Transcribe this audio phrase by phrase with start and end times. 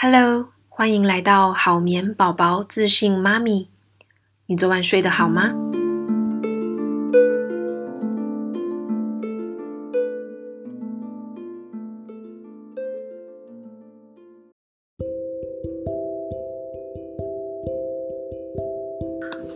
[0.00, 3.68] Hello，欢迎来到好眠宝宝自信妈咪。
[4.46, 5.52] 你昨晚睡得好吗？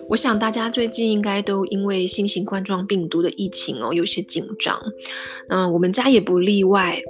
[0.08, 4.82] 我想大家最近应该都因为新型冠状病毒的疫情哦，有些紧张。
[5.48, 7.00] 嗯，我们家也不例外。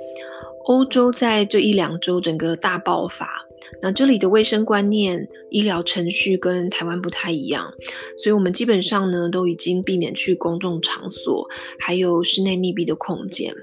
[0.65, 3.47] 欧洲在这一两周整个大爆发，
[3.81, 7.75] 那这里的卫生观念、医疗程序跟台湾不太一样，
[8.17, 11.49] 所以我们基本上呢都已经避免去公众场所，
[11.81, 13.55] 还有室内密闭的空间。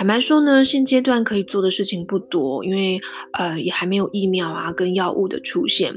[0.00, 2.98] 坦白说呢，现阶段可以做的事情不多，因为
[3.34, 5.92] 呃也还没有疫苗啊跟药物的出现，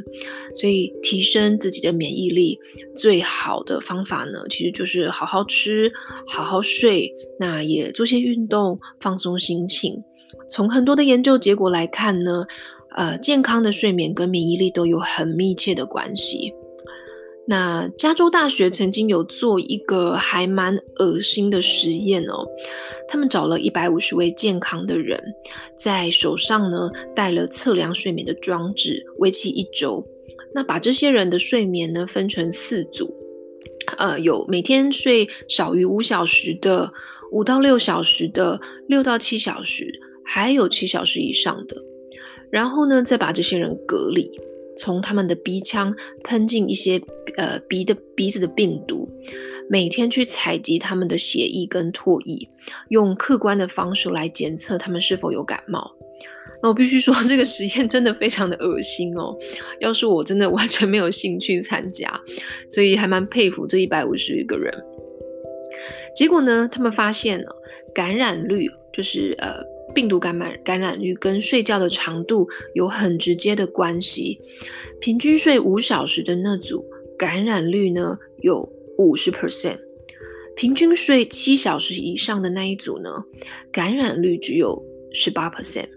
[0.54, 2.60] 所以提升自己的免疫力
[2.98, 5.90] 最好的方法呢，其实就是好好吃，
[6.28, 10.04] 好好睡，那也做些运动，放松心情。
[10.50, 12.46] 从很多的研究结果来看呢，
[12.98, 16.54] 呃，健康的睡眠跟免疫力都有很密切的关系。
[17.46, 22.48] 那加州大学曾经有做一个还蛮恶心的实验哦，
[23.08, 25.22] 他们找了一百五十位健康的人，
[25.78, 30.08] 在手上呢戴了测量睡眠的装置，为期一周。
[30.54, 33.14] 那把这些人的睡眠呢分成四组，
[33.98, 36.94] 呃，有每天睡少于五小时的，
[37.32, 41.76] 五到六小时的，六到七小时，还有七小时以上的。
[42.50, 44.32] 然后呢，再把这些人隔离。
[44.78, 47.02] 从他们的鼻腔喷进一些
[47.38, 49.10] 呃鼻的鼻子的病毒，
[49.70, 52.50] 每天去采集他们的血液跟唾液，
[52.90, 55.92] 用客观的方式来检测他们是否有感冒。
[56.62, 59.38] 那我必须说，这个实验真的非常的恶心哦。
[59.80, 62.22] 要是我真的完全没有兴趣参加，
[62.70, 64.74] 所以还蛮佩服这一百五十个人。
[66.16, 67.56] 结果呢，他们发现了
[67.94, 69.73] 感染率就是呃。
[69.94, 74.40] 病毒感染感染率跟睡觉的长度有很直接的关系。
[75.00, 76.86] 平均睡五小时的那组
[77.18, 79.78] 感染率呢有五十 percent，
[80.56, 83.24] 平均睡七小时以上的那一组呢
[83.72, 85.88] 感染率只有十八 percent。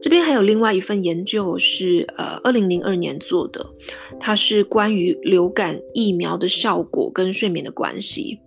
[0.00, 3.64] 这边还有另外一份研究是呃二零零二年做的，
[4.18, 8.40] 它是关于流感疫苗的效果跟睡眠的关系。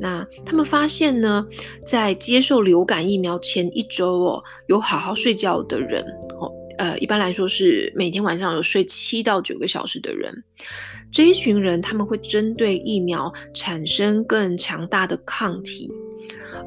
[0.00, 1.46] 那他们发现呢，
[1.86, 6.04] 在接受流感疫苗前一周哦，有好好睡觉的人
[6.40, 10.32] 哦，呃，一般来说是每天晚上有睡七到九个小时的人，
[11.10, 15.90] 这一群人他们会针对疫苗产生更强大的抗体，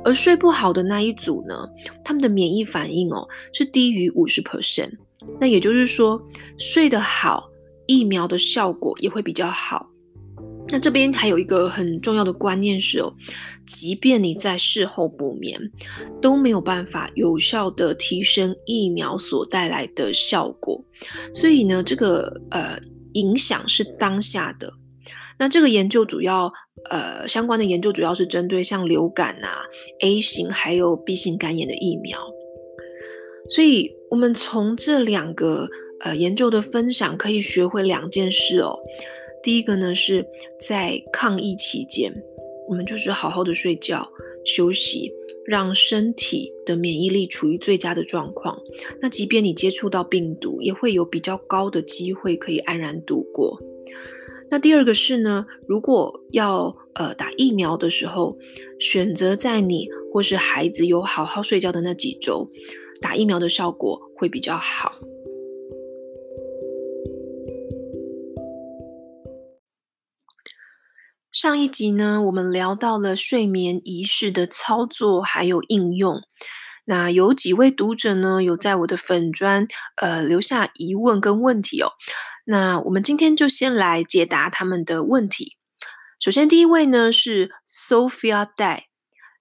[0.03, 1.69] 而睡不好的那一组呢，
[2.03, 4.91] 他们的免疫反应哦是低于五十 percent，
[5.39, 6.21] 那也就是说，
[6.57, 7.49] 睡得好，
[7.87, 9.87] 疫苗的效果也会比较好。
[10.71, 13.13] 那这边还有一个很重要的观念是哦，
[13.65, 15.59] 即便你在事后补眠，
[16.21, 20.83] 都没有办法有效的提升疫苗所带来的效果。
[21.33, 22.79] 所以呢，这个呃
[23.13, 24.73] 影响是当下的。
[25.37, 26.53] 那这个研究主要
[26.89, 29.63] 呃相关的研究主要是针对像流感啊、
[30.01, 32.19] A 型还有 B 型肝炎的疫苗。
[33.49, 35.67] 所以我们从这两个
[35.99, 38.77] 呃研究的分享可以学会两件事哦。
[39.43, 40.25] 第一个呢，是
[40.59, 42.13] 在抗疫期间，
[42.69, 44.07] 我们就是好好的睡觉、
[44.45, 45.11] 休息，
[45.45, 48.61] 让身体的免疫力处于最佳的状况。
[48.99, 53.59] 那即便你接触到病毒，也会有比较高的机会可以安然度过。
[54.49, 58.37] 那第二个是呢，如果要呃打疫苗的时候，
[58.77, 62.51] 选择在你或是孩子有好好睡觉的那几周，
[63.01, 64.99] 打疫苗的效果会比较好。
[71.41, 76.21] 上一集呢，我们聊到了睡眠仪式的操作还有应用。
[76.85, 81.93] 那有几位读者呢，有在我的粉专呃留下疑问跟问题哦。
[82.45, 85.57] 那我们今天就先来解答他们的问题。
[86.19, 88.81] 首先第一位呢是 Sophia Dai，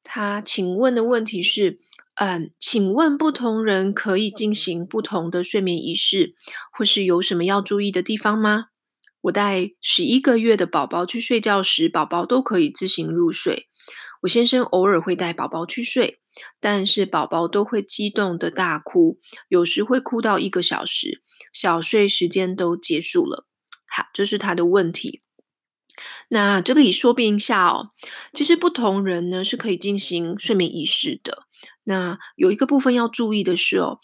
[0.02, 1.76] 他请问的问题是：
[2.14, 6.34] 嗯，请问不同人可以进行不同的睡眠仪式，
[6.72, 8.68] 或是有什么要注意的地方吗？
[9.22, 13.68] 我带十一个月的宝宝去睡觉时，宝宝都可以自行入睡。
[14.22, 16.20] 我先生偶尔会带宝宝去睡，
[16.60, 19.18] 但是宝宝都会激动的大哭，
[19.48, 21.22] 有时会哭到一个小时，
[21.52, 23.46] 小睡时间都结束了。
[23.86, 25.22] 好，这是他的问题。
[26.28, 27.90] 那这里说明一下哦，
[28.32, 31.46] 其实不同人呢是可以进行睡眠仪式的。
[31.84, 33.98] 那有一个部分要注意的是哦，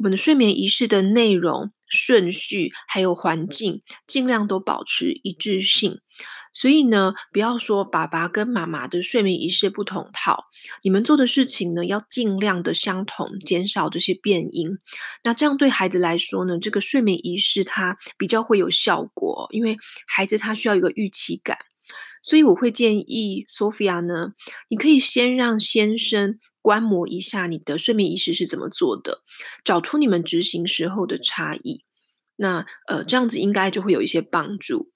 [0.00, 1.70] 我们的睡眠仪式的内容。
[1.92, 5.98] 顺序还有环境，尽量都保持一致性。
[6.54, 10.44] 所以呢，不要说爸爸跟妈妈的睡眠仪式不同套，
[10.84, 14.78] 你们做的事情呢，要尽量的相同，减少这些变因。
[15.24, 19.76] 那这样对孩子来说呢，这个睡眠仪式它比较会有效果，因为
[20.06, 21.58] 孩子他需要一个预期感。
[22.22, 24.32] 所以我会建议 Sophia 呢，
[24.68, 29.22] 你可以先让先生观摩一下你的睡眠仪式是怎么做的，
[29.64, 31.84] 找出你们执行时候的差异。
[32.36, 34.90] 那呃，这样子应该就会有一些帮助。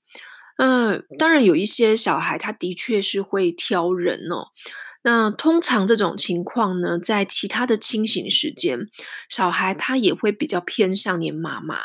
[0.56, 4.48] 嗯、呃，当然有一些小孩他的确是会挑人哦。
[5.02, 8.88] 那通常这种情况呢，在其他的清醒时间，
[9.28, 11.76] 小孩他也会比较偏向黏妈妈。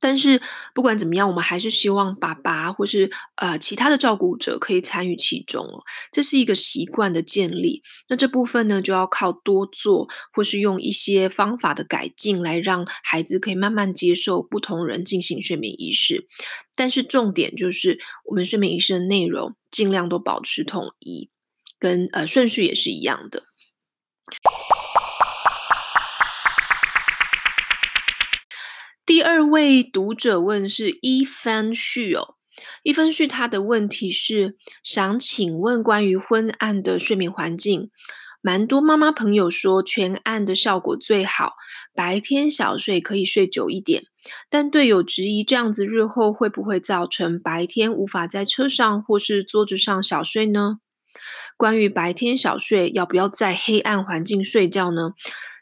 [0.00, 0.40] 但是
[0.74, 5.82] 不管怎么样，我们还是希望爸爸或是呃其他的照顾者可以参与其中哦。
[6.10, 7.82] 这是一个习惯的建立。
[8.08, 16.26] 那这部分呢，就要靠多做，或是用一些方法的改进，来让孩子可以慢慢接受不同人进行睡眠仪式。
[16.76, 21.30] 但是重点就是，我们睡眠仪式的内容尽量都保持统一，
[21.78, 23.44] 跟呃顺序也是一样的。
[29.06, 32.36] 第二位读者问是一番旭哦，
[32.82, 37.90] 一番旭他的问题是想请问关于昏暗的睡眠环境，
[38.40, 41.52] 蛮多妈妈朋友说全暗的效果最好，
[41.94, 44.04] 白天小睡可以睡久一点，
[44.48, 50.78] 但队友质疑这样子日后会不会造成白天无法在车上或是桌子上小睡呢？
[51.58, 55.10] 关于白天小睡要不要在黑暗环境睡觉呢？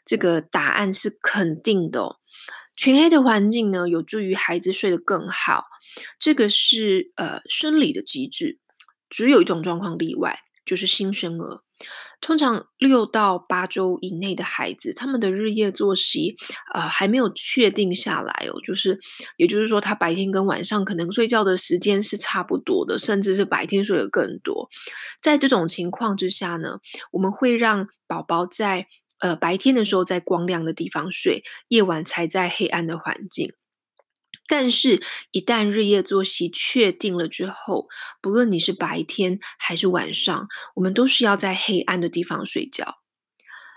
[0.05, 2.17] 这个答案是肯定的。
[2.75, 5.65] 全黑的环境呢，有助于孩子睡得更好。
[6.19, 8.59] 这个是呃生理的机制，
[9.09, 11.61] 只有一种状况例外，就是新生儿。
[12.19, 16.35] 通常六到八周以内的孩子，他们的日夜作息
[16.73, 18.97] 呃还没有确定下来哦，就是
[19.35, 24.69] 也就是说，他白天跟晚上可能睡觉的时间是差不多的，甚至是白天睡得更多。
[25.21, 26.79] 在这种情况之下呢，
[27.11, 28.87] 我们会让宝宝在。
[29.23, 33.53] 呃，白天的时候在光亮的地方睡，夜晚才在黑暗的环境。
[34.49, 37.87] 但是，一旦日夜作息确定了之后，
[38.21, 42.97] 不论你是白天还是晚上，我们都是要在黑暗的地方睡觉。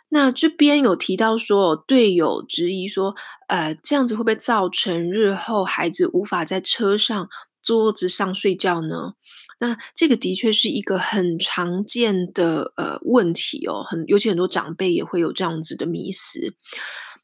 [0.09, 3.15] 那这边有提到说，队友质疑说，
[3.47, 7.29] 呃，这样子会不会造成日后孩子无法在车上、
[7.63, 9.13] 桌子上睡觉呢？
[9.59, 16.55] 那这个的确是一个很常见的呃问题哦，很尤其很多长辈也会有这样子的迷思。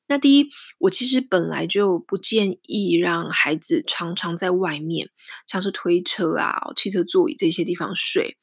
[0.09, 0.49] 那第一，
[0.79, 5.09] 我其实本来就不建议让孩子常常在外面，
[5.47, 8.37] 像是推车啊、汽车座椅这些地方睡。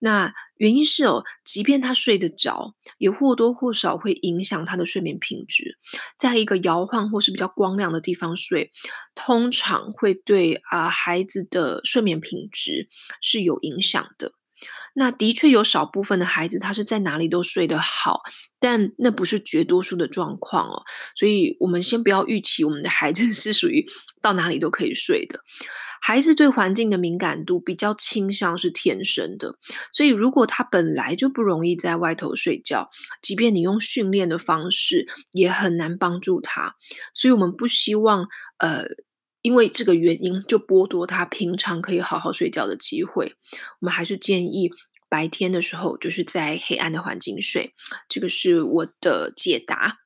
[0.00, 5.76] 那原因是哦，即便他睡得着，也或多或少会影响他的睡眠品质。
[6.18, 8.70] 在一个摇晃或是比较光亮的地方睡，
[9.14, 12.88] 通常会对啊、孩子的睡眠品质
[13.20, 14.32] 是有影响的。
[14.94, 18.22] 那的确有少部分的孩子，他是在哪里都睡得好，
[18.60, 20.82] 但那不是绝多数的状况哦。
[21.16, 23.84] 所以我们先不要预期我们的孩子 是属于
[24.22, 25.40] 到哪里都可以睡的。
[26.00, 29.56] 孩子对环境的敏感度比较倾向是天生的，
[29.90, 32.90] 所以如果他本来就不容易在外头睡觉，
[33.22, 36.74] 即便你用训练的方式，也很难帮助他。
[37.14, 38.28] 所以我们不希望，
[38.58, 38.84] 呃，
[39.44, 43.34] 因为这个原因就剥夺他平常可以好好睡觉的机会。
[43.78, 44.70] 我们还是建议
[45.10, 47.74] 白天的时候就是在黑暗的环境睡。
[48.08, 50.03] 这个是我的解答。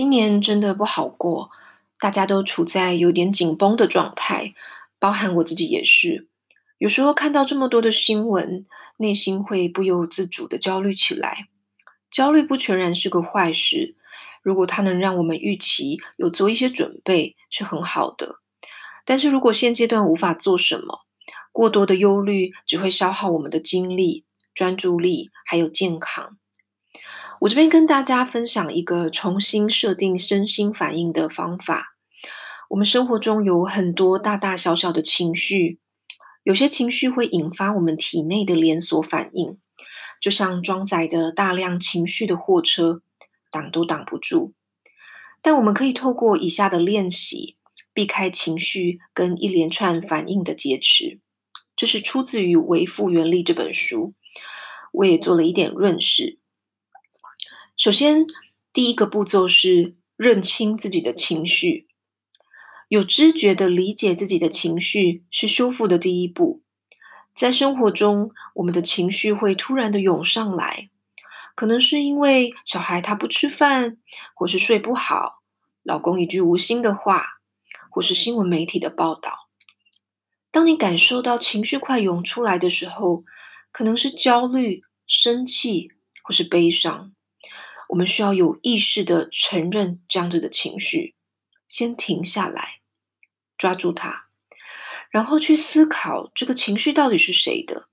[0.00, 1.50] 今年真的不好过，
[1.98, 4.54] 大家都处在有点紧绷的状态，
[4.98, 6.26] 包含我自己也是。
[6.78, 8.64] 有时候看到这么多的新闻，
[8.96, 11.48] 内心会不由自主的焦虑起来。
[12.10, 13.94] 焦虑不全然是个坏事，
[14.42, 18.36] 如果它能让我们预期有做一些准备，是很好的。
[19.04, 21.00] 但是如果现阶段无法做什么，
[21.52, 26.38] 过多的忧虑只会消耗我们的精力、专注力，还有健康。
[27.40, 31.96] 我这边跟大家分享一个重新设定身心反应的方法。
[32.68, 35.78] 我们生活中有很多大大小小的情绪，
[36.42, 39.56] 有些情绪会引发我们体内的连锁反应，
[40.20, 43.00] 就像装载着大量情绪的货车，
[43.50, 44.52] 挡都挡不住。
[45.40, 47.56] 但我们可以透过以下的练习，
[47.94, 51.20] 避开情绪跟一连串反应的劫持。
[51.74, 54.12] 这是出自于《微复原力》这本书，
[54.92, 56.38] 我也做了一点润饰。
[57.80, 58.26] 首先，
[58.74, 61.88] 第一个步骤是认清自己的情绪。
[62.88, 66.60] 有知觉的理解自己的情绪是修复的第一步。
[67.34, 70.90] 在生活中，我们的情绪会突然的涌上来，
[71.54, 73.96] 可能是因为小孩他不吃饭，
[74.34, 75.40] 或是睡不好，
[75.82, 77.24] 老公一句无心的话，
[77.90, 79.48] 或是新闻媒体的报道。
[80.50, 83.24] 当你感受到情绪快涌出来的时候，
[83.72, 85.88] 可能是焦虑、生气
[86.22, 87.14] 或是悲伤。
[87.90, 91.14] 我们需要有意识地承认这样子的情绪，
[91.68, 92.80] 先停下来。
[93.58, 94.28] 抓住它，
[95.10, 97.88] 然后去思考这个情绪到底是谁的？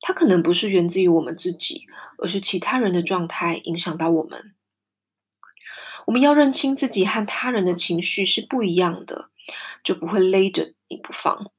[0.00, 1.86] 它可能不是源自于我们自己，
[2.18, 4.54] 而是其他人的状态影响到我们。
[6.06, 9.30] 我们要认清自己和他人的情绪是不一样的，
[9.84, 11.52] 就不会勒着你不放。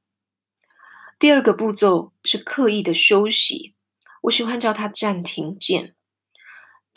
[1.20, 3.76] 第二个步骤是刻意的休息，
[4.24, 5.96] 我喜欢叫它暂停键。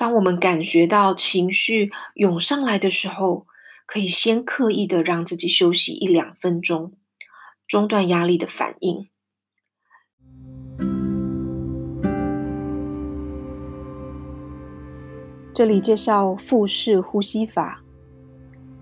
[0.02, 3.46] 当我们感觉到情绪涌上来的时候，
[3.86, 6.94] 可以先刻意的让自己休息一两分钟，
[7.68, 9.06] 中断压力的反应。
[15.54, 17.84] 这里介绍腹式呼吸法，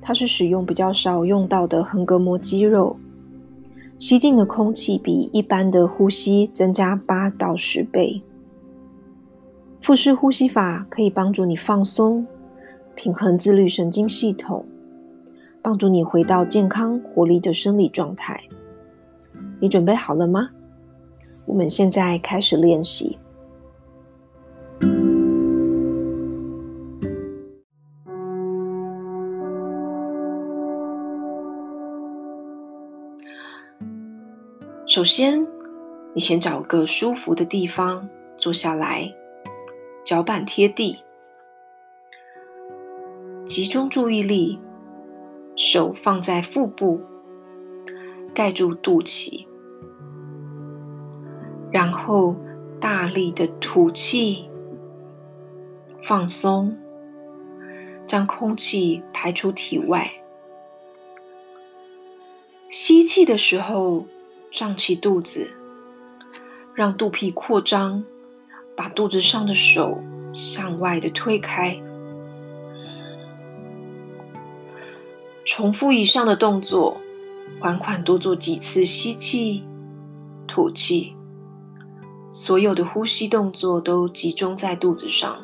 [0.00, 2.98] 它是使用比较少用到的横膈膜肌肉，
[3.98, 8.22] 吸进的空气比一般的呼吸增加八到十倍。
[9.80, 12.26] 腹式呼吸法可以帮助你放松、
[12.94, 14.64] 平衡自律神经系统。
[15.62, 18.42] 帮助你回到健康活力的生理状态。
[19.60, 20.48] 你准备好了吗？
[21.46, 23.18] 我们现在开始练习。
[34.86, 35.46] 首先，
[36.14, 38.08] 你先找个舒服的地方
[38.38, 39.12] 坐下来，
[40.04, 40.98] 脚板贴地，
[43.46, 44.58] 集中注意力。
[45.56, 47.02] 手放在腹部，
[48.32, 49.46] 盖住肚脐，
[51.70, 52.34] 然后
[52.80, 54.48] 大力的吐气，
[56.02, 56.78] 放松，
[58.06, 60.10] 将空气排出体外。
[62.70, 64.06] 吸气的时候，
[64.50, 65.50] 胀起肚子，
[66.72, 68.02] 让肚皮扩张，
[68.80, 69.98] 把肚子上的手
[70.32, 71.78] 向外的推开。
[75.44, 76.96] 重复以上的动作，
[77.60, 79.62] 缓缓多做几次吸气、
[80.48, 81.14] 吐气。
[82.30, 85.36] 所有的呼吸动作都集中在肚子上，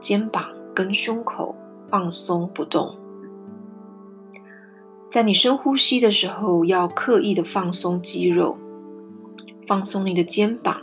[0.00, 1.56] 肩膀跟胸口
[1.90, 2.94] 放松不动。
[5.10, 8.56] 在你深呼吸的时候，要刻意的放松肌肉，
[9.66, 10.80] 放松你的肩膀。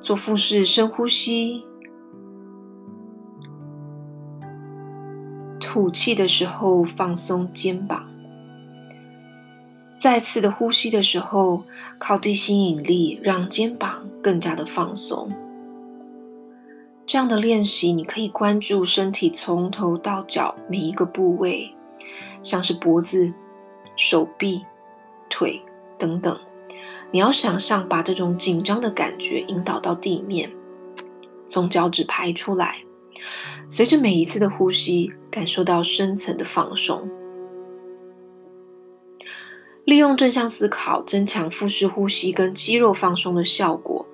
[0.00, 1.64] 做腹式深呼吸。
[5.60, 8.00] 吐气的时候，放松肩膀；
[10.00, 11.62] 再次的呼吸的时候，
[11.98, 15.30] 靠地心引力，让肩膀更加的放松。
[17.06, 21.72] 这样的练习，你可以关注身体从头到脚每一个部位，
[22.42, 23.32] 像是脖子、
[23.96, 24.62] 手臂、
[25.28, 25.60] 腿
[25.98, 26.36] 等等。
[27.12, 30.50] 你要想象把这种紧张的感觉引导到地面，
[31.46, 32.84] 从脚趾排出来。
[33.68, 37.08] 随着每一次的呼吸，感受到深层的放松。
[39.84, 44.06] 利用正向思考增强腹式呼吸跟肌肉放松的效果，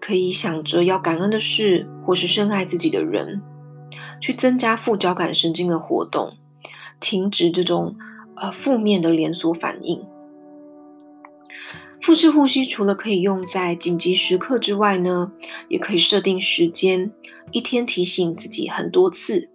[0.00, 3.40] 可以想着要感恩的事，或是深爱自己的人，
[4.20, 6.36] 去增加副交感神经的活动，
[6.98, 7.96] 停止这种
[8.36, 10.04] 呃负面的连锁反应。
[12.04, 15.32] 腹式呼吸除了可以用在紧急时刻之外呢，
[15.68, 17.10] 也可以设定时间，
[17.50, 19.48] 一天提醒自己很多次，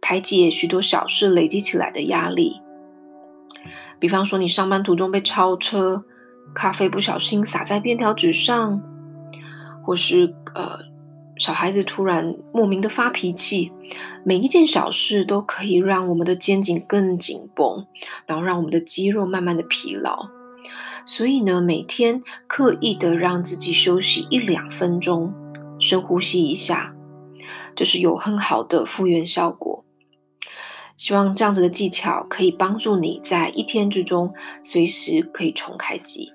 [0.00, 2.60] 排解许多小事累积起来的压力。
[3.98, 6.04] 比方说，你上班途中被超车，
[6.54, 8.80] 咖啡不小心洒在便条纸上，
[9.84, 10.78] 或是呃
[11.38, 13.72] 小孩子突然莫名的发脾气，
[14.24, 17.84] 每一件小事都可以让我们的肩颈更紧绷，
[18.26, 20.28] 然后让我们的肌肉慢慢的疲劳。
[21.06, 25.32] 所以呢，每天刻意的让自己休息一两分钟，
[25.78, 26.94] 深呼吸一下，
[27.74, 29.84] 就是有很好的复原效果。
[30.96, 36.30] 希望这样子的技巧可以帮助你在一天之中随时可以重开机。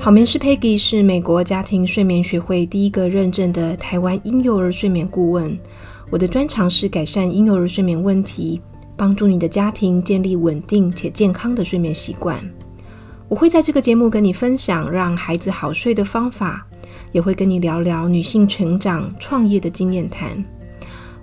[0.00, 5.56] 好眠师 Peggy 是美国家庭睡眠学会第一个认证的台湾婴幼儿睡眠顾问。
[6.12, 8.60] 我的专长是改善婴幼儿睡眠问题，
[8.98, 12.38] 帮助你的家庭建立稳定且健康的睡眠习惯。
[13.30, 16.66] 我会在这个节目跟你分享让孩子好睡的方法，
[17.12, 20.44] 也会跟你聊聊女性成长、创业的经验谈。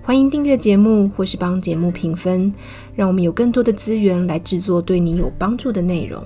[0.01, 2.51] 欢迎订阅节目或是帮节目评分，
[2.95, 6.19] 让我们有更多的资源来制作对你有帮助的内容。